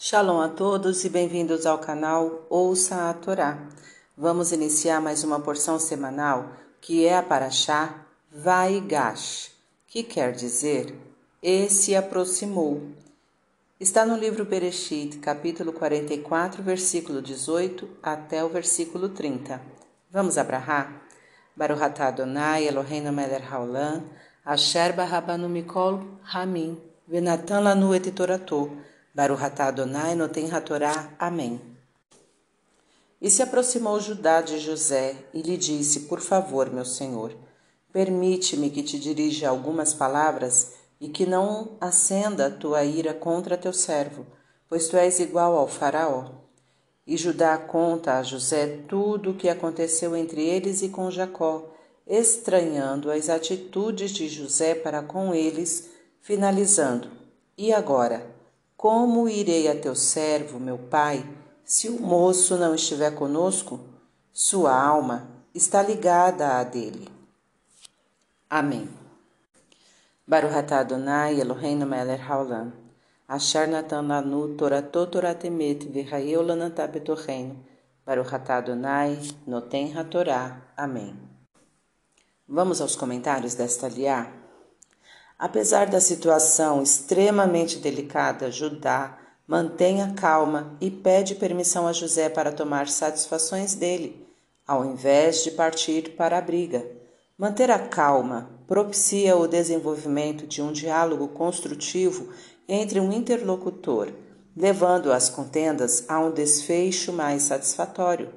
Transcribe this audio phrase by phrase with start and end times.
[0.00, 3.58] Shalom a todos e bem-vindos ao canal Ouça a Torá.
[4.16, 9.50] Vamos iniciar mais uma porção semanal que é a Paraxá Vaigash,
[9.88, 10.94] que quer dizer
[11.42, 12.80] E se aproximou.
[13.80, 19.60] Está no livro Bereshit, capítulo 44, versículo 18 até o versículo 30.
[20.12, 21.02] Vamos abrahar?
[21.56, 23.10] Baruch Adonai Eloheinu
[23.50, 24.04] haolam,
[24.44, 28.70] asher barabanu mikol hamim, venatan lanu et toratou.
[29.18, 31.12] Baruch Adonai Noten Hatorá.
[31.18, 31.60] Amém.
[33.20, 37.34] E se aproximou Judá de José e lhe disse: Por favor, meu senhor,
[37.92, 43.72] permite-me que te dirija algumas palavras e que não acenda a tua ira contra teu
[43.72, 44.24] servo,
[44.68, 46.26] pois tu és igual ao Faraó.
[47.04, 51.74] E Judá conta a José tudo o que aconteceu entre eles e com Jacó,
[52.06, 55.90] estranhando as atitudes de José para com eles,
[56.20, 57.10] finalizando:
[57.56, 58.37] E agora?
[58.78, 61.28] Como irei a teu servo, meu pai,
[61.64, 63.80] se o moço não estiver conosco?
[64.32, 67.08] Sua alma está ligada à dele.
[68.48, 68.88] Amém.
[70.24, 72.72] Baruch atah Adonai Eloheinu melech haolam.
[73.26, 77.56] Asher natan lanu toratot toratemet v'chayeu lanatah betocheinu.
[78.06, 80.62] Baruch atah Adonai noten hatorá.
[80.76, 81.18] Amém.
[82.46, 84.32] Vamos aos comentários desta liá?
[85.38, 92.50] Apesar da situação extremamente delicada, Judá mantém a calma e pede permissão a José para
[92.50, 94.26] tomar satisfações dele,
[94.66, 96.84] ao invés de partir para a briga.
[97.38, 102.30] Manter a calma propicia o desenvolvimento de um diálogo construtivo
[102.68, 104.08] entre um interlocutor,
[104.56, 108.28] levando as contendas a um desfecho mais satisfatório.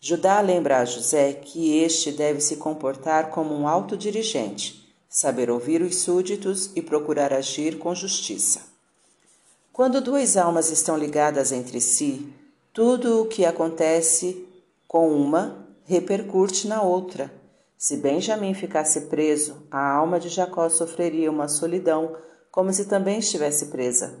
[0.00, 5.96] Judá lembra a José que este deve se comportar como um autodirigente saber ouvir os
[5.96, 8.60] súditos e procurar agir com justiça.
[9.72, 12.32] Quando duas almas estão ligadas entre si,
[12.72, 14.46] tudo o que acontece
[14.88, 17.30] com uma repercute na outra.
[17.76, 22.16] Se Benjamim ficasse preso, a alma de Jacó sofreria uma solidão,
[22.50, 24.18] como se também estivesse presa.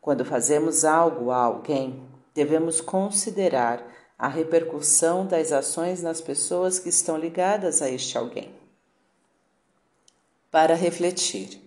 [0.00, 2.02] Quando fazemos algo a alguém,
[2.34, 3.84] devemos considerar
[4.18, 8.52] a repercussão das ações nas pessoas que estão ligadas a este alguém
[10.50, 11.60] para refletir.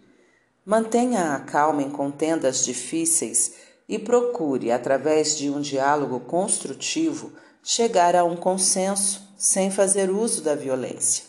[0.66, 3.54] Mantenha a calma em contendas difíceis
[3.88, 7.34] e procure, através de um diálogo construtivo,
[7.64, 11.26] chegar a um consenso sem fazer uso da violência.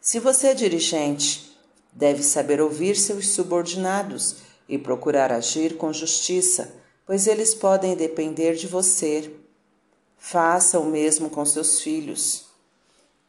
[0.00, 1.56] Se você é dirigente,
[1.92, 4.36] deve saber ouvir seus subordinados
[4.68, 6.74] e procurar agir com justiça,
[7.06, 9.32] pois eles podem depender de você.
[10.18, 12.45] Faça o mesmo com seus filhos.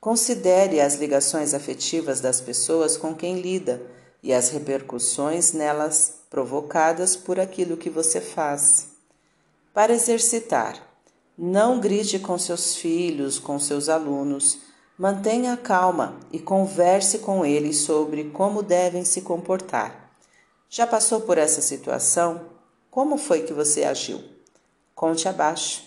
[0.07, 3.81] Considere as ligações afetivas das pessoas com quem lida
[4.23, 8.87] e as repercussões nelas provocadas por aquilo que você faz.
[9.73, 10.81] Para exercitar,
[11.37, 14.59] não grite com seus filhos, com seus alunos.
[14.97, 20.13] Mantenha calma e converse com eles sobre como devem se comportar.
[20.69, 22.43] Já passou por essa situação?
[22.89, 24.23] Como foi que você agiu?
[24.95, 25.86] Conte abaixo.